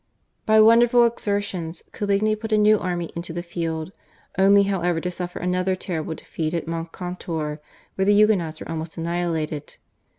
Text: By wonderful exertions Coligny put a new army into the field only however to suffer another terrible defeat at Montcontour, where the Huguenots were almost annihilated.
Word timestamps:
By 0.47 0.59
wonderful 0.61 1.05
exertions 1.05 1.83
Coligny 1.91 2.35
put 2.35 2.51
a 2.51 2.57
new 2.57 2.79
army 2.79 3.11
into 3.15 3.33
the 3.33 3.43
field 3.43 3.91
only 4.35 4.63
however 4.63 4.99
to 4.99 5.11
suffer 5.11 5.37
another 5.37 5.75
terrible 5.75 6.15
defeat 6.15 6.55
at 6.55 6.65
Montcontour, 6.65 7.59
where 7.93 8.05
the 8.05 8.15
Huguenots 8.15 8.59
were 8.61 8.69
almost 8.69 8.97
annihilated. 8.97 9.77